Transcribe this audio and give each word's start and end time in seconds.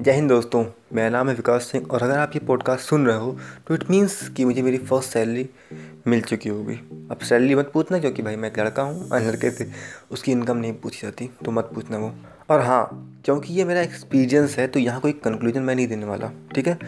जय 0.00 0.12
हिंद 0.12 0.28
दोस्तों 0.28 0.64
मेरा 0.92 1.08
नाम 1.08 1.28
है 1.28 1.34
विकास 1.34 1.62
सिंह 1.62 1.86
और 1.90 2.02
अगर 2.02 2.18
आप 2.18 2.30
ये 2.34 2.40
पॉडकास्ट 2.46 2.84
सुन 2.84 3.06
रहे 3.06 3.16
हो 3.16 3.36
तो 3.66 3.74
इट 3.74 3.90
मीन्स 3.90 4.28
कि 4.28 4.44
मुझे 4.44 4.62
मेरी 4.62 4.78
फ़र्स्ट 4.78 5.10
सैलरी 5.10 5.48
मिल 6.06 6.20
चुकी 6.20 6.48
होगी। 6.48 6.74
अब 7.10 7.18
सैलरी 7.22 7.54
मत 7.54 7.70
पूछना 7.74 7.98
क्योंकि 7.98 8.22
भाई 8.22 8.36
मैं 8.36 8.50
एक 8.50 8.58
लड़का 8.58 8.82
हूँ 8.82 9.08
और 9.08 9.20
लड़के 9.20 9.50
से 9.50 9.70
उसकी 10.10 10.32
इनकम 10.32 10.56
नहीं 10.56 10.72
पूछी 10.72 11.00
जाती 11.02 11.30
तो 11.44 11.50
मत 11.50 11.70
पूछना 11.74 11.98
वो। 11.98 12.12
और 12.50 12.60
हाँ 12.60 13.20
क्योंकि 13.24 13.54
ये 13.54 13.64
मेरा 13.64 13.80
एक्सपीरियंस 13.80 14.56
है 14.58 14.66
तो 14.68 14.80
यहाँ 14.80 15.00
कोई 15.00 15.12
कंक्लूजन 15.12 15.62
मैं 15.62 15.74
नहीं 15.74 15.86
देने 15.88 16.06
वाला 16.06 16.30
ठीक 16.54 16.68
है? 16.68 16.78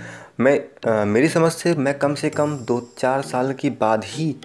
मैं 0.41 0.61
आ, 0.91 1.05
मेरी 1.05 1.29
समझ 1.29 1.53
से 1.53 1.75
मैं 1.75 1.99
कम 1.99 2.15
से 2.15 2.31
कम 2.31 2.57
दो 2.59 2.81
चार 2.99 3.23
साल 3.23 3.53
के 3.53 3.71
बाद 3.71 4.05
ही 4.05 4.37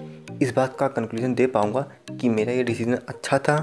इस 0.42 0.54
बात 0.56 0.76
का 0.80 0.88
कंक्लूजन 0.88 1.36
दे 1.36 1.48
पाऊँगा 1.48 1.82
कि 2.12 2.30
मेरा 2.30 2.52
ये 2.52 2.64
डिसीज़न 2.64 2.98
अच्छा 3.08 3.38
था 3.38 3.58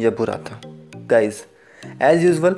या 0.00 0.10
बुरा 0.10 0.36
था। 0.36 0.60
गाइज़ 0.96 1.42
एज़ 2.02 2.24
यूज़ुअल 2.26 2.56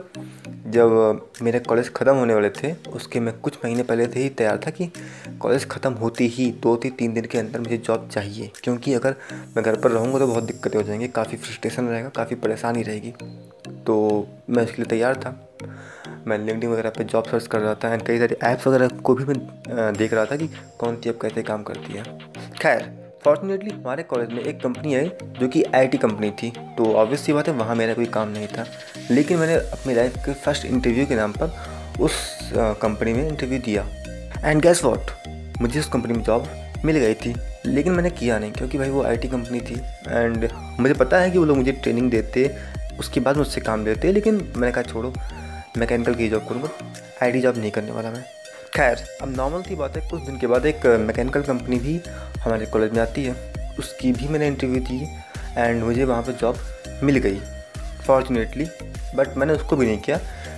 जब 0.74 1.20
मेरे 1.42 1.58
कॉलेज 1.60 1.88
ख़त्म 1.94 2.14
होने 2.14 2.34
वाले 2.34 2.48
थे, 2.52 2.72
उसके 2.90 3.20
मैं 3.20 3.38
कुछ 3.38 3.58
महीने 3.64 3.82
पहले 3.82 4.06
से 4.06 4.20
ही 4.20 4.28
तैयार 4.30 4.60
था 4.66 4.70
कि 4.70 4.90
कॉलेज 5.40 5.66
ख़त्म 5.68 5.92
होती 5.94 6.26
ही 6.28 6.50
दो 6.62 6.76
से 6.82 6.90
तीन 6.90 7.12
दिन 7.14 7.24
के 7.24 7.38
अंदर 7.38 7.60
मुझे 7.60 7.76
जॉब 7.78 8.08
चाहिए। 8.12 8.50
क्योंकि 8.62 8.94
अगर 8.94 9.14
मैं 9.56 9.64
घर 9.64 9.80
पर 9.80 9.90
रहूँगा 9.90 10.18
तो 10.18 10.26
बहुत 10.26 10.44
दिक्कतें 10.44 10.78
हो 10.78 10.82
जाएँगी, 10.82 11.08
काफ़ी 11.08 11.36
फ्रस्ट्रेशन 11.36 11.88
रहेगा, 11.88 12.08
काफ़ी 12.08 12.36
परेशानी 12.36 12.82
रहेगी। 12.82 13.12
तो 13.86 14.26
मैं 14.50 14.64
उसके 14.64 14.82
लिए 14.82 14.90
तैयार 14.90 15.16
था। 15.16 15.38
मैं 16.26 16.38
लिंकडिन 16.38 16.70
वगैरह 16.70 16.90
पे 16.90 17.04
जॉब 17.04 17.24
सर्च 17.24 17.46
कर 17.46 17.60
रहा 17.60 17.74
था 17.74 17.92
एंड 17.94 18.02
कई 18.02 18.18
सारे 18.18 18.36
ऐप्स 18.42 18.66
वगैरह 18.66 18.88
को 18.88 19.14
भी 19.14 19.24
मैं 19.24 19.92
देख 19.94 20.12
रहा 20.14 20.24
था 20.24 20.36
कि 20.36 20.48
कौन 20.78 20.96
सी 20.96 21.10
ऐप 21.10 21.20
कैसे 21.22 21.42
काम 21.42 21.62
करती 21.62 21.92
है। 21.92 22.04
खैर 22.60 23.03
फॉर्चुनेटली 23.24 23.70
हमारे 23.70 24.02
कॉलेज 24.02 24.28
में 24.28 24.42
एक 24.42 24.60
कंपनी 24.62 24.94
आई 24.94 25.10
जो 25.38 25.46
कि 25.48 25.62
आईटी 25.74 25.98
कंपनी 25.98 26.30
थी। 26.32 26.50
तो 26.78 26.92
ऑब्वियस 26.94 27.20
सी 27.20 27.32
बात 27.32 27.48
है, 27.48 27.54
वहाँ 27.54 27.74
मेरा 27.76 27.94
कोई 27.94 28.06
काम 28.06 28.28
नहीं 28.28 28.46
था। 28.48 28.66
लेकिन 29.10 29.38
मैंने 29.38 29.54
अपनी 29.54 29.94
लाइफ 29.94 30.16
के 30.24 30.32
फ़र्स्ट 30.34 30.64
इंटरव्यू 30.66 31.06
के 31.06 31.14
नाम 31.14 31.32
पर 31.32 31.54
उस 32.00 32.12
कंपनी 32.82 33.12
में 33.12 33.26
इंटरव्यू 33.28 33.58
दिया। 33.58 33.86
एंड 34.44 34.60
गैस 34.62 34.84
वॉट 34.84 35.10
मुझे 35.60 35.80
उस 35.80 35.88
कंपनी 35.88 36.12
में 36.12 36.22
जॉब 36.22 36.48
मिल 36.84 36.98
गई 36.98 37.14
थी। 37.14 37.34
लेकिन 37.66 37.92
मैंने 37.92 38.10
किया 38.10 38.38
नहीं, 38.38 38.52
क्योंकि 38.52 38.78
भाई 38.78 38.90
वो 38.90 39.02
आईटी 39.04 39.28
कंपनी 39.28 39.60
थी। 39.60 39.80
एंड 40.08 40.48
मुझे 40.80 40.94
पता 40.94 41.20
है 41.20 41.30
कि 41.30 41.38
वो 41.38 41.44
लोग 41.44 41.56
मुझे 41.56 41.72
ट्रेनिंग 41.72 42.10
देते, 42.10 42.50
उसके 42.98 43.20
बाद 43.20 43.36
मुझसे 43.36 43.60
काम 43.60 43.84
देते 43.84 44.12
लेकिन 44.12 44.34
मैंने 44.56 44.72
कहा, 44.72 44.82
छोड़ो 44.82 45.14
मैकेनिकल 45.78 46.14
की 46.14 46.28
जॉब 46.28 46.46
करूँगा। 46.48 46.68
आई 47.22 47.40
जॉब 47.40 47.58
नहीं 47.58 47.70
करने 47.70 47.92
वाला 47.92 48.10
मैं। 48.10 48.24
खैर, 48.74 49.02
अब 49.22 49.34
नॉर्मल 49.36 49.62
थी 49.62 49.74
बात 49.76 49.96
है, 49.96 50.00
कुछ 50.10 50.22
दिन 50.22 50.38
के 50.38 50.46
बाद 50.46 50.64
एक 50.66 50.86
मैकेनिकल 51.00 51.42
कंपनी 51.42 51.76
भी 51.78 51.96
हमारे 52.38 52.66
कॉलेज 52.66 52.92
में 52.92 53.00
आती 53.02 53.24
है। 53.24 53.74
उसकी 53.78 54.10
भी 54.12 54.28
मैंने 54.28 54.46
इंटरव्यू 54.46 54.80
दी 54.80 54.96
एंड 55.58 55.82
मुझे 55.84 56.04
वहाँ 56.04 56.22
पर 56.22 56.32
जॉब 56.32 56.56
मिल 57.02 57.18
गई 57.18 57.38
फॉर्चुनेटली 58.06 58.64
बट 59.16 59.36
मैंने 59.36 59.52
उसको 59.52 59.76
भी 59.76 59.86
नहीं 59.86 59.98
किया, 59.98 60.16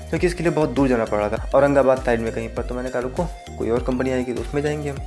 क्योंकि 0.09 0.27
इसके 0.27 0.42
लिए 0.42 0.53
बहुत 0.53 0.70
दूर 0.70 0.89
जाना 0.89 1.05
पड़ 1.05 1.19
रहा 1.19 1.28
था। 1.28 1.50
औरंगाबाद 1.55 2.03
साइड 2.05 2.20
में 2.20 2.33
कहीं 2.33 2.48
पर 2.48 2.67
तो 2.67 2.75
मैंने 2.75 2.91
कहा, 2.91 3.03
रुको, 3.03 3.25
कोई 3.59 3.70
और 3.70 3.84
कंपनी 3.84 4.11
आएगी 4.11 4.33
तो 4.33 4.41
उसमें 4.41 4.62
जाएँगे 4.62 4.91
हम। 4.91 4.98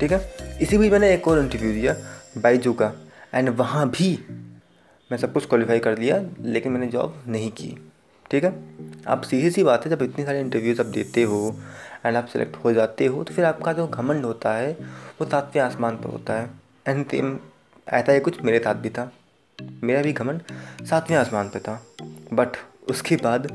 ठीक 0.00 0.12
है? 0.12 0.20
इसी 0.62 0.78
बीच 0.78 0.92
मैंने 0.92 1.12
एक 1.14 1.28
और 1.28 1.38
इंटरव्यू 1.38 1.72
दिया 1.72 1.96
बाईजू 2.38 2.72
का 2.72 2.92
एंड 3.34 3.48
वहाँ 3.48 3.88
भी 3.90 4.12
मैं 5.10 5.18
सब 5.18 5.32
कुछ 5.32 5.46
क्वालिफाई 5.46 5.78
कर 5.78 5.98
लिया, 5.98 6.22
लेकिन 6.40 6.72
मैंने 6.72 6.86
जॉब 6.86 7.22
नहीं 7.28 7.50
की। 7.50 7.76
ठीक 8.30 8.44
है? 8.44 8.52
आप 9.08 9.22
सीधी 9.22 9.50
सी 9.50 9.62
बात 9.64 9.84
है, 9.84 9.90
जब 9.90 10.02
इतनी 10.02 10.24
सारी 10.24 10.40
इंटरव्यूज़ 10.40 10.80
आप 10.80 10.86
देते 10.86 11.22
हो 11.22 11.56
एंड 12.06 12.16
आप 12.16 12.26
सेलेक्ट 12.26 12.56
हो 12.56 12.72
जाते 12.72 13.06
हो 13.06 13.24
तो 13.24 13.34
फिर 13.34 13.44
आपका 13.44 13.72
जो 13.72 13.86
घमंड 13.86 14.24
होता 14.24 14.52
है, 14.52 14.72
वो 15.20 15.26
सातवें 15.26 15.62
आसमान 15.62 15.96
पर 15.96 16.10
होता 16.10 16.34
है. 16.34 16.50
एंड 16.88 17.06
सेम 17.06 17.38
ऐसा 17.88 18.12
ही 18.12 18.20
कुछ 18.20 18.42
मेरे 18.42 18.58
साथ 18.58 18.74
भी 18.74 18.90
था. 18.90 19.10
मेरा 19.84 20.02
भी 20.02 20.12
घमंड 20.12 20.42
सातवें 20.86 21.16
आसमान 21.18 21.48
पर 21.48 21.60
था. 21.60 21.82
बट 22.32 22.56
उसके 22.90 23.16
बाद 23.16 23.52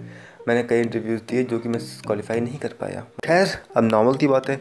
मैंने 0.47 0.63
कई 0.63 0.79
इंटरव्यूज़ 0.79 1.21
दिए 1.21 1.43
जो 1.43 1.59
कि 1.59 1.69
मैं 1.69 1.81
क्वालिफाई 2.05 2.39
नहीं 2.39 2.57
कर 2.59 2.73
पाया. 2.81 3.05
खैर, 3.25 3.47
अब 3.77 3.83
नॉर्मल 3.83 4.15
की 4.15 4.27
बात 4.27 4.49
है. 4.49 4.59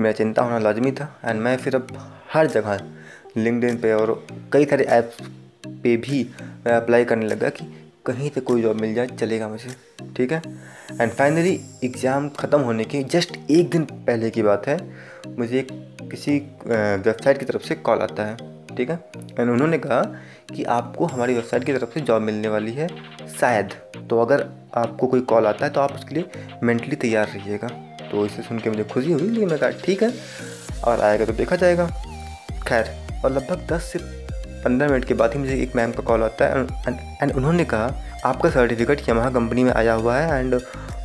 मेरा 0.00 0.12
चिंता 0.12 0.42
होना 0.42 0.58
लाजमी 0.58 0.92
था 0.92 1.20
एंड 1.24 1.40
मैं 1.40 1.56
फिर 1.56 1.76
अब 1.76 1.88
हर 2.32 2.46
जगह 2.46 2.80
लिंकड 3.36 3.80
पे 3.82 3.92
और 3.92 4.26
कई 4.52 4.64
सारे 4.64 4.84
ऐप्स 4.84 5.26
पे 5.82 5.96
भी 5.96 6.22
मैं 6.66 6.72
अप्लाई 6.72 7.04
करने 7.04 7.26
लगा 7.26 7.48
कि 7.48 7.64
कहीं 8.08 8.30
से 8.30 8.40
कोई 8.42 8.62
जॉब 8.62 8.80
मिल 8.80 8.94
जाए, 8.94 9.06
चलेगा 9.08 9.48
मुझे, 9.48 9.70
ठीक 10.16 10.32
है? 10.32 10.42
एंड 10.92 11.10
फाइनली 11.12 11.58
एग्ज़ाम 11.84 12.28
ख़त्म 12.38 12.60
होने 12.60 12.84
के 12.84 13.02
जस्ट 13.06 13.36
एक 13.50 13.70
दिन 13.70 13.84
पहले 13.84 14.30
की 14.30 14.42
बात 14.42 14.66
है, 14.68 14.78
मुझे 15.28 15.66
किसी 15.70 16.38
वेबसाइट 16.66 17.38
की 17.38 17.44
तरफ़ 17.44 17.62
से 17.62 17.74
कॉल 17.76 17.98
आता 18.00 18.24
है, 18.24 18.36
ठीक 18.76 18.90
है? 18.90 18.98
एंड 19.38 19.50
उन्होंने 19.50 19.78
कहा 19.78 20.00
कि 20.54 20.64
आपको 20.70 21.06
हमारी 21.06 21.34
वेबसाइट 21.34 21.64
की 21.64 21.72
तरफ़ 21.72 21.94
से 21.94 22.00
जॉब 22.02 22.22
मिलने 22.22 22.48
वाली 22.48 22.72
है, 22.72 22.88
शायद। 23.40 23.74
तो 24.10 24.20
अगर 24.20 24.46
आपको 24.76 25.06
कोई 25.06 25.20
कॉल 25.22 25.46
आता 25.46 25.66
है 25.66 25.72
तो 25.72 25.80
आप 25.80 25.92
उसके 25.92 26.14
लिए 26.14 26.58
मेंटली 26.62 26.96
तैयार 26.96 27.28
रहिएगा। 27.28 27.68
तो 28.10 28.24
इसे 28.26 28.42
सुन 28.42 28.58
के 28.58 28.70
मुझे 28.70 28.84
खुशी 28.84 29.12
हुई, 29.12 29.22
लेकिन 29.22 29.48
मैं 29.48 29.58
कहा, 29.58 29.70
ठीक 29.84 30.02
है, 30.02 30.12
और 30.84 31.00
आएगा 31.00 31.24
तो 31.24 31.32
देखा 31.32 31.56
जाएगा। 31.56 31.86
खैर, 32.68 32.94
और 33.24 33.32
लगभग 33.32 33.66
दस 33.72 33.82
से 33.84 33.98
पंद्रह 34.64 34.88
मिनट 34.88 35.04
के 35.04 35.14
बाद 35.14 35.32
ही 35.32 35.38
मुझे 35.38 35.54
एक 35.54 35.76
मैम 35.76 35.92
का 35.92 36.02
कॉल 36.02 36.22
आता 36.22 36.46
है। 36.46 36.62
एंड 37.22 37.32
उन्होंने 37.32 37.64
कहा, 37.64 37.92
आपका 38.24 38.50
सर्टिफिकेट 38.50 39.08
यमहा 39.08 39.30
कंपनी 39.30 39.64
में 39.64 39.72
आया 39.72 39.92
हुआ 39.92 40.16
है 40.16 40.38
एंड 40.40 40.60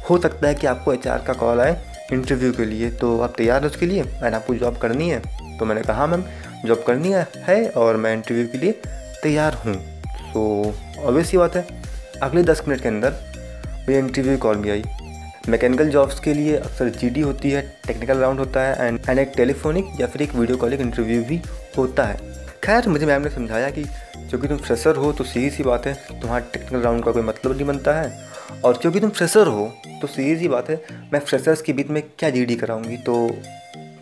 हो 0.10 0.18
सकता 0.18 0.48
है 0.48 0.56
कि 0.56 0.68
आपको 0.68 0.94
एचआर 0.94 1.24
का 1.28 1.34
कॉल 1.34 1.62
आए 1.62 1.78
इंटरव्यू 2.14 2.52
के 2.54 2.66
लिए। 2.66 2.90
तो 2.92 3.20
आप 3.22 3.34
तैयार 3.38 3.62
हो 3.62 3.68
उसके 3.68 3.86
लिए? 3.86 4.04
एंड 4.04 4.34
आपको 4.36 4.56
जॉब 4.56 4.78
करनी 4.78 5.10
है? 5.10 5.22
तो 5.58 5.66
मैंने 5.66 5.82
कहा 5.82 6.08
मैम, 6.08 6.24
जॉब 6.66 6.84
करनी 6.88 7.14
है 7.48 7.66
और 7.68 7.98
मैं 7.98 8.14
इंटरव्यू 8.14 8.48
के 8.48 8.58
लिए 8.58 8.82
तैयार 9.24 9.54
हूँ। 9.56 9.76
तो 10.34 10.74
ऑब्वियस 11.00 11.36
बात 11.36 11.56
है। 11.56 11.66
अगले 12.24 12.44
दस 12.44 12.64
मिनट 12.68 12.82
के 12.82 12.88
अंदर 12.88 13.14
मुझे 13.80 14.00
इंटरव्यू 14.00 14.38
कॉल 14.38 14.56
भी 14.56 14.70
आई। 14.70 14.84
मैकेनिकल 15.50 15.90
जॉब्स 15.90 16.20
के 16.20 16.34
लिए 16.34 16.56
अक्सर 16.58 16.90
जीडी 16.90 17.22
होती 17.22 17.50
है, 17.52 17.62
टेक्निकल 17.88 18.18
राउंड 18.18 18.40
होता 18.40 18.62
है, 18.62 18.88
एंड 18.88 19.00
एंड 19.10 19.20
एक 19.20 19.32
टेलीफोनिक 19.38 19.86
या 20.00 20.08
फिर 20.08 20.22
एक 20.22 20.36
वीडियो 20.36 20.58
कॉलिंग 20.58 20.82
इंटरव्यू 20.82 21.24
भी 21.24 21.42
होता 21.78 22.04
है। 22.04 22.33
खैर, 22.64 22.88
मुझे 22.90 23.06
मैम 23.06 23.22
ने 23.22 23.30
समझाया 23.30 23.70
कि 23.70 23.84
क्योंकि 23.84 24.48
तुम 24.48 24.58
फ्रेशर 24.58 24.96
हो 24.96 25.12
तो 25.14 25.24
सीधी 25.24 25.50
सी 25.50 25.64
बात 25.64 25.86
है, 25.86 25.94
तुम्हारा 26.12 26.46
टेक्निकल 26.52 26.82
राउंड 26.82 27.04
का 27.04 27.12
कोई 27.12 27.22
मतलब 27.22 27.52
नहीं 27.52 27.66
बनता 27.66 27.94
है। 27.94 28.62
और 28.66 28.78
क्योंकि 28.78 29.00
तुम 29.00 29.10
फ्रेशर 29.10 29.48
हो 29.48 29.66
तो 30.02 30.08
सीधी 30.08 30.36
सी 30.38 30.48
बात 30.48 30.70
है, 30.70 30.76
मैं 31.14 31.20
फ्रेशर्स 31.20 31.62
के 31.62 31.74
बीच 31.74 31.88
में 31.88 32.02
क्या 32.20 32.30
जीडी 32.30 32.56
कराऊँगी? 32.56 32.98
तो 32.98 33.30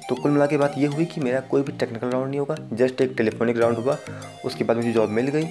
तो 0.09 0.15
कुल 0.15 0.31
मिला 0.31 0.45
के 0.45 0.57
बात 0.57 0.73
ये 0.77 0.87
हुई 0.87 1.05
कि 1.05 1.21
मेरा 1.21 1.39
कोई 1.41 1.61
भी 1.61 1.71
टेक्निकल 1.71 2.09
राउंड 2.09 2.29
नहीं 2.29 2.39
होगा 2.39 2.55
जस्ट 2.73 3.01
एक 3.01 3.13
टेलीफोनिक 3.17 3.57
राउंड 3.57 3.77
हुआ 3.77 3.97
उसके 4.45 4.63
बाद 4.63 4.77
मुझे 4.77 4.91
जॉब 4.91 5.09
मिल 5.09 5.27
गई। 5.27 5.43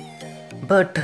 बट 0.64 0.98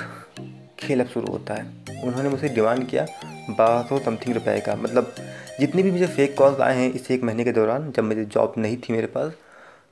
खेल 0.78 1.00
अब 1.00 1.06
शुरू 1.06 1.32
होता 1.32 1.54
है। 1.54 2.02
उन्होंने 2.02 2.28
मुझे 2.28 2.48
डिमांड 2.48 2.86
किया, 2.88 3.06
बारह 3.50 3.82
सौ 3.88 3.98
समथिंग 4.00 4.34
रुपए 4.34 4.58
का। 4.60 4.76
मतलब 4.76 5.14
जितने 5.60 5.82
भी 5.82 5.90
मुझे 5.90 6.06
फेक 6.06 6.36
कॉल्स 6.38 6.60
आए 6.60 6.76
हैं, 6.76 6.92
इस 6.92 7.10
एक 7.10 7.22
महीने 7.22 7.44
के 7.44 7.52
दौरान, 7.52 7.90
जब 7.96 8.04
मेरी 8.04 8.24
जॉब 8.26 8.54
नहीं 8.58 8.76
थी 8.76 8.92
मेरे 8.92 9.06
पास 9.08 9.32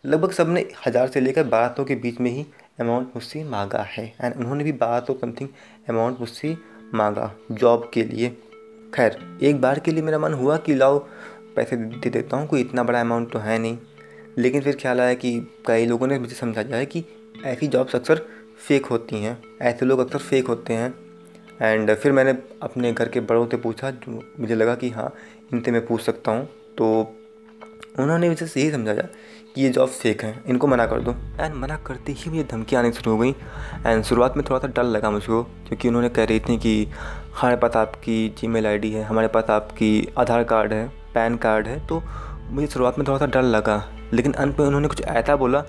लगभग 0.05 0.31
सबने 0.31 0.65
हज़ार 0.87 1.09
से 1.09 1.21
लेकर 1.21 1.45
बारह 1.45 1.69
सौ 1.69 1.85
के 1.85 1.95
बीच 1.95 2.21
में 2.21 2.31
ही 2.31 2.45
अमाउंट 2.81 3.07
मुझसे 3.07 3.43
मांगा 3.45 3.83
है। 3.83 4.05
एंड 4.21 4.35
उन्होंने 4.37 4.65
भी 4.65 4.73
बारह 4.73 5.05
सौ 5.07 5.15
समथिंग 5.21 5.49
अमाउंट 5.89 6.21
मुझसे 6.21 6.57
मांगा 6.95 7.31
जॉब 7.53 7.91
के 7.95 8.03
लिए। 8.03 8.29
खैर, 8.95 9.17
एक 9.43 9.61
बार 9.61 9.79
के 9.79 9.91
लिए 9.91 10.03
मेरा 10.03 10.19
मन 10.19 10.33
हुआ 10.33 10.57
कि 10.57 10.75
लाओ, 10.75 10.99
पैसे 11.57 11.77
दे 11.77 12.11
देता 12.11 12.37
हूँ, 12.37 12.47
कोई 12.47 12.61
इतना 12.61 12.83
बड़ा 12.83 13.01
अमाउंट 13.01 13.33
तो 13.33 13.39
है 13.39 13.59
नहीं। 13.59 13.79
लेकिन 14.39 14.63
फिर 14.63 14.77
ख्याल 14.77 15.01
आया 15.01 15.15
कि 15.15 15.39
कई 15.67 15.87
लोगों 15.87 16.07
ने 16.07 16.19
मुझे 16.19 16.35
समझाया 16.35 16.77
है 16.77 16.87
कि 16.87 17.05
ऐसी 17.45 17.67
जॉब्स 17.67 17.97
अक्सर 17.97 18.27
फेक 18.69 18.87
होती 18.87 19.23
हैं। 19.23 19.39
ऐसे 19.63 19.87
लोग 19.87 19.99
अक्सर 19.99 20.19
फेक 20.19 20.47
होते 20.47 20.75
हैं। 20.75 20.95
एंड 21.63 21.95
फिर 21.95 22.13
मैंने 22.13 22.31
अपने 22.63 22.93
घर 22.93 23.09
के 23.09 23.21
बड़ों 23.21 23.47
से 23.47 23.57
पूछा, 23.57 23.91
जो 23.91 24.23
मुझे 24.41 24.55
लगा 24.55 24.75
कि 24.75 24.91
हाँ 24.91 25.13
इनसे 25.53 25.71
मैं 25.71 25.87
पूछ 25.87 26.03
सकता 26.03 26.31
हूँ। 26.31 26.49
तो 26.79 27.17
उन्होंने 27.99 28.29
मुझे 28.29 28.47
यही 28.47 28.71
समझाया 28.71 29.09
कि 29.55 29.63
ये 29.63 29.69
जॉब 29.69 29.89
फेक 29.89 30.23
है, 30.23 30.43
इनको 30.47 30.67
मना 30.67 30.87
कर 30.87 31.01
दो। 31.01 31.15
एंड 31.41 31.55
मना 31.55 31.77
करते 31.77 32.13
ही 32.13 32.31
मुझे 32.31 32.45
धमकी 32.51 32.77
आनी 32.77 32.93
शुरू 32.93 33.13
हो 33.13 33.19
गई। 33.19 33.35
एंड 33.87 34.03
शुरुआत 34.05 34.37
में 34.37 34.45
थोड़ा 34.51 34.59
सा 34.61 34.67
डर 34.67 34.83
लगा 34.83 35.11
मुझको, 35.11 35.43
क्योंकि 35.43 35.89
उन्होंने 35.89 36.09
कह 36.09 36.25
रही 36.25 36.41
थी 36.41 36.57
कि 36.59 36.85
हमारे 37.35 37.57
पास 37.57 37.77
आपकी 37.77 38.29
जी 38.39 38.47
मेल 38.47 38.67
है, 38.67 39.03
हमारे 39.03 39.29
पास 39.29 39.51
आपकी 39.51 40.09
आधार 40.19 40.45
कार्ड 40.45 40.73
है, 40.73 40.89
पैन 41.15 41.37
कार्ड 41.37 41.67
है 41.67 41.87
तो 41.87 42.03
मुझे 42.51 42.67
शुरुआत 42.67 42.99
में 42.99 43.07
थोड़ा 43.09 43.19
सा 43.19 43.27
डर 43.27 43.43
लगा। 43.43 43.83
लेकिन 44.13 44.33
अंत 44.33 44.59
में 44.61 44.67
उन्होंने 44.67 44.89
कुछ 44.89 45.03
ऐसा 45.03 45.37
बोला 45.37 45.61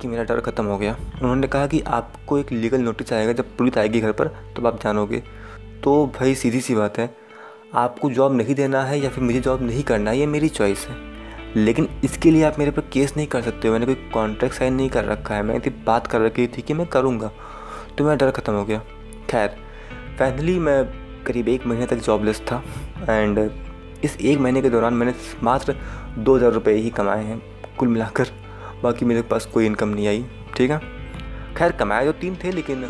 कि 0.00 0.08
मेरा 0.08 0.24
डर 0.24 0.40
ख़त्म 0.40 0.64
हो 0.64 0.78
गया। 0.78 0.96
उन्होंने 1.22 1.46
कहा 1.46 1.66
कि 1.66 1.80
आपको 1.80 2.38
एक 2.38 2.52
लीगल 2.52 2.80
नोटिस 2.80 3.12
आएगा, 3.12 3.32
जब 3.32 3.56
पुलिस 3.56 3.78
आएगी 3.78 4.00
घर 4.00 4.12
पर, 4.12 4.28
तब 4.28 4.66
आप 4.66 4.82
जानोगे। 4.82 5.22
तो 5.84 6.06
भाई, 6.20 6.34
सीधी 6.34 6.60
सी 6.60 6.74
बात 6.74 6.98
है, 6.98 7.14
आपको 7.74 8.10
जॉब 8.10 8.36
नहीं 8.36 8.54
देना 8.54 8.84
है 8.84 9.00
या 9.00 9.10
फिर 9.10 9.24
मुझे 9.24 9.40
जॉब 9.40 9.62
नहीं 9.62 9.82
करना 9.82 10.10
है, 10.10 10.18
ये 10.18 10.26
मेरी 10.26 10.48
चॉइस 10.48 10.86
है। 10.88 11.11
लेकिन 11.56 11.88
इसके 12.04 12.30
लिए 12.30 12.42
आप 12.44 12.58
मेरे 12.58 12.70
पर 12.70 12.82
केस 12.92 13.16
नहीं 13.16 13.26
कर 13.26 13.42
सकते 13.42 13.68
हो। 13.68 13.72
मैंने 13.72 13.86
कोई 13.86 13.94
कॉन्ट्रैक्ट 14.12 14.56
साइन 14.56 14.74
नहीं 14.74 14.88
कर 14.90 15.04
रखा 15.04 15.34
है। 15.34 15.42
मैंने 15.42 15.70
बात 15.86 16.06
कर 16.06 16.20
रखी 16.20 16.46
थी 16.48 16.62
कि 16.62 16.74
मैं 16.74 16.86
करूँगा। 16.88 17.30
तो 17.98 18.04
मेरा 18.04 18.16
डर 18.16 18.30
ख़त्म 18.30 18.52
हो 18.52 18.64
गया। 18.64 18.78
खैर 19.30 19.56
फाइनली 20.18 20.58
मैं 20.58 20.84
करीब 21.26 21.48
एक 21.48 21.66
महीने 21.66 21.86
तक 21.86 21.96
जॉबलेस 21.98 22.40
था। 22.42 22.62
एंड 23.10 23.38
इस 24.04 24.16
एक 24.16 24.38
महीने 24.38 24.62
के 24.62 24.70
दौरान 24.70 24.94
मैंने 24.94 25.14
मात्र 25.42 25.76
दो 26.18 26.36
हज़ार 26.36 26.52
रुपये 26.52 26.74
ही 26.76 26.90
कमाए 26.90 27.24
हैं, 27.24 27.40
कुल 27.78 27.88
मिलाकर। 27.88 28.28
बाकी 28.82 29.04
मेरे 29.04 29.22
पास 29.22 29.46
कोई 29.46 29.66
इनकम 29.66 29.88
नहीं 29.88 30.06
आई, 30.08 30.24
ठीक 30.56 30.70
है? 30.70 30.78
खैर, 31.56 31.72
कमाए 31.72 32.04
तो 32.04 32.12
तीन 32.12 32.36
थे, 32.44 32.52
लेकिन 32.52 32.88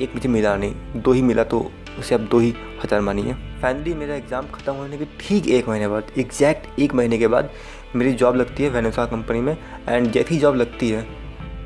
एक 0.00 0.14
मुझे 0.14 0.28
मिला 0.28 0.56
नहीं। 0.56 0.74
दो 0.96 1.12
ही 1.12 1.22
मिला 1.22 1.44
तो 1.44 1.70
उसे 1.98 2.14
अब 2.14 2.20
दो 2.28 2.38
ही 2.38 2.54
हज़ार 2.84 3.00
मानिए 3.00 3.34
फाइनली 3.62 3.92
मेरा 3.94 4.14
एग्ज़ाम 4.14 4.46
ख़त्म 4.54 4.72
होने 4.74 4.96
के 4.98 5.04
ठीक 5.20 5.46
एक 5.48 5.68
महीने 5.68 5.88
बाद 5.88 6.10
एग्जैक्ट 6.18 6.78
एक 6.80 6.94
महीने 6.94 7.18
के 7.18 7.26
बाद 7.28 7.50
मेरी 7.96 8.12
जॉब 8.12 8.36
लगती 8.36 8.62
है 8.62 8.68
वेनोसा 8.70 9.04
कंपनी 9.06 9.40
में 9.40 9.56
एंड 9.88 10.10
जैसी 10.12 10.38
जॉब 10.38 10.56
लगती 10.56 10.88
है, 10.90 11.06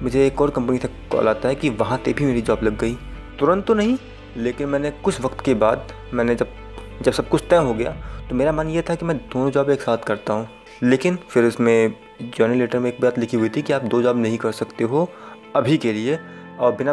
मुझे 0.03 0.27
एक 0.27 0.41
और 0.41 0.51
कंपनी 0.51 0.79
से 0.79 0.89
कॉल 1.13 1.29
आता 1.29 1.49
है 1.49 1.55
कि 1.55 1.69
वहाँ 1.71 1.99
पे 1.99 2.13
भी 2.13 2.25
मेरी 2.25 2.41
जॉब 2.43 2.63
लग 2.63 2.79
गई। 2.79 2.95
तुरंत 3.39 3.67
तो 3.67 3.75
नहीं, 3.75 3.97
लेकिन 4.37 4.69
मैंने 4.69 4.91
कुछ 5.05 5.21
वक्त 5.21 5.45
के 5.45 5.55
बाद, 5.57 5.93
मैंने 6.15 6.35
जब 6.35 6.49
जब 7.03 7.13
सब 7.13 7.29
कुछ 7.29 7.43
तय 7.51 7.57
हो 7.57 7.75
गया 7.75 7.91
तो 8.29 8.35
मेरा 8.35 8.53
मन 8.53 8.69
ये 8.69 8.83
था 8.83 8.95
कि 8.95 9.05
मैं 9.07 9.17
दोनों 9.19 9.51
जॉब 9.51 9.71
एक 9.71 9.83
साथ 9.83 9.99
करता 9.99 10.33
हूँ। 10.33 10.49
लेकिन 10.83 11.19
फिर 11.31 11.45
उसमें 11.45 11.93
जॉइनिंग 12.23 12.61
लेटर 12.61 12.79
में 12.79 12.91
एक 12.91 13.01
बात 13.01 13.19
लिखी 13.19 13.37
हुई 13.37 13.49
थी 13.49 13.63
कि 13.63 13.73
आप 13.73 13.83
दो 13.85 14.03
जॉब 14.03 14.17
नहीं 14.17 14.39
कर 14.39 14.53
सकते 14.53 14.85
हो 14.85 15.09
अभी 15.57 15.77
के 15.77 15.93
लिए, 15.93 16.19
और 16.59 16.73
बिना 16.73 16.93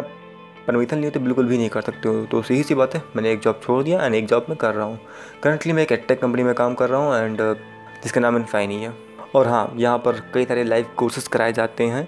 परमिशन 0.66 1.00
लिए 1.00 1.10
तो 1.10 1.20
बिल्कुल 1.20 1.46
भी 1.46 1.58
नहीं 1.58 1.68
कर 1.68 1.80
सकते 1.80 2.08
हो। 2.08 2.24
तो 2.26 2.42
सही 2.42 2.62
सी 2.62 2.74
बात 2.74 2.94
है, 2.94 3.02
मैंने 3.16 3.32
एक 3.32 3.40
जॉब 3.40 3.60
छोड़ 3.64 3.82
दिया 3.82 4.04
एंड 4.04 4.14
एक 4.14 4.26
जॉब 4.26 4.46
में 4.48 4.56
कर 4.58 4.74
रहा 4.74 4.86
हूँ। 4.86 4.98
करंटली 5.42 5.72
मैं 5.72 5.82
एक 5.82 5.92
एटेक 5.92 6.20
कंपनी 6.20 6.42
में 6.42 6.54
काम 6.54 6.74
कर 6.74 6.88
रहा 6.88 7.00
हूँ 7.00 7.16
एंड 7.16 7.40
जिसका 8.02 8.20
नाम 8.20 8.36
इनफाइनी 8.36 8.82
है। 8.82 8.94
और 9.36 9.48
हाँ 9.48 9.74
यहाँ 9.76 9.98
पर 9.98 10.20
कई 10.34 10.44
सारे 10.44 10.62
लाइव 10.64 10.86
कोर्सेज 10.96 11.26
कराए 11.28 11.52
जाते 11.52 11.84
हैं, 11.84 12.06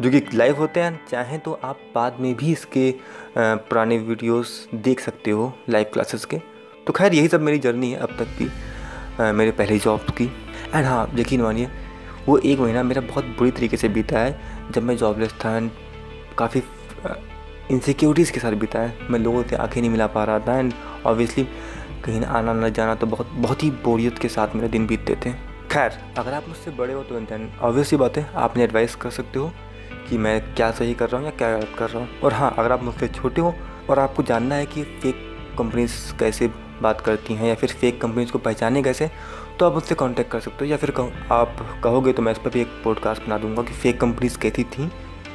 जो 0.00 0.10
कि 0.10 0.20
लाइव 0.34 0.56
होते 0.56 0.80
हैं। 0.80 1.00
चाहें 1.06 1.38
तो 1.40 1.52
आप 1.64 1.78
बाद 1.94 2.16
में 2.20 2.34
भी 2.36 2.52
इसके 2.52 2.94
पुराने 3.38 3.98
वीडियोस 3.98 4.68
देख 4.76 5.00
सकते 5.00 5.30
हो 5.30 5.52
लाइव 5.68 5.86
क्लासेस 5.92 6.24
के। 6.24 6.38
तो 6.86 6.92
खैर, 6.92 7.14
यही 7.14 7.28
सब 7.28 7.40
मेरी 7.40 7.58
जर्नी 7.58 7.90
है 7.92 7.98
अब 7.98 8.16
तक 8.18 8.36
की 8.38 9.32
मेरे 9.32 9.50
पहले 9.52 9.78
जॉब 9.78 10.10
की। 10.18 10.24
एंड 10.74 10.86
हाँ 10.86 11.10
यकीन 11.14 11.42
मानिए, 11.42 11.68
वो 12.26 12.38
एक 12.38 12.58
महीना 12.60 12.82
मेरा 12.82 13.00
बहुत 13.02 13.24
बुरी 13.38 13.50
तरीके 13.50 13.76
से 13.76 13.88
बीता 13.88 14.18
है। 14.18 14.70
जब 14.72 14.82
मैं 14.82 14.96
जॉबलेस 14.96 15.34
था 15.44 15.56
एंड 15.56 15.70
काफ़ी 16.38 16.62
इनसिक्योरिटीज़ 17.70 18.32
के 18.32 18.40
साथ 18.40 18.52
बीता 18.54 18.80
है। 18.80 19.08
मैं 19.10 19.18
लोगों 19.18 19.42
से 19.42 19.56
आँखें 19.56 19.80
नहीं 19.80 19.90
मिला 19.90 20.06
पा 20.06 20.24
रहा 20.24 20.38
था 20.38 20.58
एंड 20.58 20.72
ऑब्वियसली 21.06 21.44
कहीं 22.04 22.22
आना 22.22 22.52
न 22.54 22.72
जाना 22.72 22.94
तो 22.94 23.06
बहुत 23.06 23.30
बहुत 23.34 23.62
ही 23.62 23.70
बोरियत 23.84 24.18
के 24.18 24.28
साथ 24.28 24.54
मेरे 24.56 24.68
दिन 24.68 24.86
बीतते 24.86 25.16
थे। 25.26 25.34
खैर, 25.70 25.92
अगर 26.18 26.32
आप 26.32 26.44
मुझसे 26.48 26.70
बड़े 26.70 26.92
हो 26.94 27.02
तो 27.04 27.18
देन 27.20 27.50
ऑब्वियसली 27.60 27.96
बात 27.98 28.16
है 28.16 28.30
आपने 28.36 28.62
एडवाइस 28.64 28.94
कर 28.94 29.10
सकते 29.10 29.38
हो 29.38 29.50
कि 30.08 30.18
मैं 30.18 30.40
क्या 30.54 30.70
सही 30.70 30.94
कर 30.94 31.08
रहा 31.08 31.20
हूँ 31.20 31.26
या 31.26 31.36
क्या 31.36 31.50
गलत 31.56 31.74
कर 31.78 31.90
रहा 31.90 32.02
हूँ। 32.02 32.20
और 32.20 32.32
हाँ 32.32 32.54
अगर 32.58 32.72
आप 32.72 32.82
मुझसे 32.82 33.08
छोटे 33.08 33.40
हो 33.40 33.54
और 33.90 33.98
आपको 33.98 34.22
जानना 34.22 34.54
है 34.54 34.66
कि 34.66 34.82
फेक 35.02 35.16
कंपनीज़ 35.58 35.92
कैसे 36.18 36.48
बात 36.82 37.00
करती 37.00 37.34
हैं 37.34 37.48
या 37.48 37.54
फिर 37.54 37.70
फेक 37.70 38.00
कंपनीज़ 38.00 38.32
को 38.32 38.38
पहचाने 38.38 38.82
कैसे 38.82 39.10
तो 39.58 39.66
आप 39.66 39.74
मुझसे 39.74 39.94
कांटेक्ट 39.94 40.30
कर 40.32 40.40
सकते 40.40 40.64
हो 40.64 40.70
या 40.70 40.76
फिर 40.76 40.90
कहो, 40.90 41.12
आप 41.32 41.80
कहोगे 41.84 42.12
तो 42.12 42.22
मैं 42.22 42.32
इस 42.32 42.38
पर 42.38 42.50
भी 42.50 42.60
एक 42.60 42.80
पॉडकास्ट 42.84 43.26
बना 43.26 43.38
दूँगा 43.38 43.62
कि 43.62 43.72
फ़ेक 43.72 44.00
कंपनीज़ 44.00 44.38
कैसी 44.38 44.64
थी। 44.66 44.90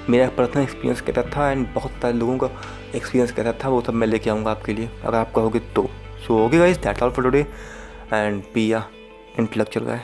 मेरा 0.09 0.27
पर्सनल 0.37 0.63
एक्सपीरियंस 0.63 1.01
कैसा 1.01 1.21
था 1.35 1.51
एंड 1.51 1.67
बहुत 1.75 1.91
सारे 2.01 2.13
लोगों 2.13 2.37
का 2.37 2.49
एक्सपीरियंस 2.95 3.31
कैसा 3.31 3.53
था, 3.63 3.69
वो 3.69 3.81
सब 3.81 3.93
मैं 3.93 4.07
लेके 4.07 4.29
आऊँगा 4.29 4.51
आपके 4.51 4.73
लिए। 4.73 4.89
अगर 5.03 5.17
आप 5.17 5.31
कहोगे 5.35 5.59
तो। 5.75 5.87
So 6.27 6.45
okay 6.45 6.57
guys 6.57 6.77
that's 6.77 7.03
all 7.03 7.11
for 7.11 7.23
today 7.23 7.45
and 8.13 8.43
B 8.53 8.71
या 9.39 9.45
का 9.45 9.83
गाय 9.83 9.99